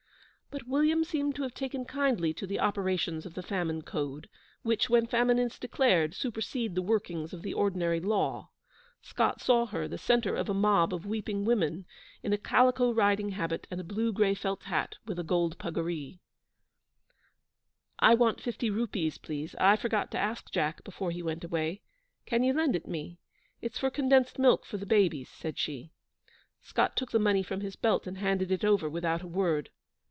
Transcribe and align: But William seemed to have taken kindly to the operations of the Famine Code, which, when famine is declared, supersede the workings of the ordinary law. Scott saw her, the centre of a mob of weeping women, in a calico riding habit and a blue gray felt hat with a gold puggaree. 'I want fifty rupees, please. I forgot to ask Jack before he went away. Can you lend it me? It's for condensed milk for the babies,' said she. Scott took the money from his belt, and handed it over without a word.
But 0.53 0.67
William 0.67 1.05
seemed 1.05 1.35
to 1.35 1.43
have 1.43 1.53
taken 1.53 1.85
kindly 1.85 2.33
to 2.33 2.45
the 2.45 2.59
operations 2.59 3.25
of 3.25 3.35
the 3.35 3.41
Famine 3.41 3.83
Code, 3.83 4.27
which, 4.63 4.89
when 4.89 5.07
famine 5.07 5.39
is 5.39 5.57
declared, 5.57 6.13
supersede 6.13 6.75
the 6.75 6.81
workings 6.81 7.31
of 7.31 7.41
the 7.41 7.53
ordinary 7.53 8.01
law. 8.01 8.49
Scott 9.01 9.39
saw 9.39 9.65
her, 9.67 9.87
the 9.87 9.97
centre 9.97 10.35
of 10.35 10.49
a 10.49 10.53
mob 10.53 10.93
of 10.93 11.05
weeping 11.05 11.45
women, 11.45 11.85
in 12.21 12.33
a 12.33 12.37
calico 12.37 12.91
riding 12.91 13.29
habit 13.29 13.65
and 13.71 13.79
a 13.79 13.83
blue 13.85 14.11
gray 14.11 14.33
felt 14.33 14.63
hat 14.63 14.97
with 15.05 15.17
a 15.17 15.23
gold 15.23 15.57
puggaree. 15.57 16.19
'I 17.99 18.15
want 18.15 18.41
fifty 18.41 18.69
rupees, 18.69 19.17
please. 19.17 19.55
I 19.57 19.77
forgot 19.77 20.11
to 20.11 20.19
ask 20.19 20.51
Jack 20.51 20.83
before 20.83 21.11
he 21.11 21.23
went 21.23 21.45
away. 21.45 21.81
Can 22.25 22.43
you 22.43 22.51
lend 22.51 22.75
it 22.75 22.89
me? 22.89 23.19
It's 23.61 23.79
for 23.79 23.89
condensed 23.89 24.37
milk 24.37 24.65
for 24.65 24.75
the 24.75 24.85
babies,' 24.85 25.29
said 25.29 25.57
she. 25.57 25.93
Scott 26.61 26.97
took 26.97 27.11
the 27.11 27.19
money 27.19 27.41
from 27.41 27.61
his 27.61 27.77
belt, 27.77 28.05
and 28.05 28.17
handed 28.17 28.51
it 28.51 28.65
over 28.65 28.89
without 28.89 29.21
a 29.21 29.27
word. 29.27 29.69